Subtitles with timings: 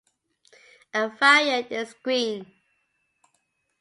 [0.95, 2.51] A variant is Greene.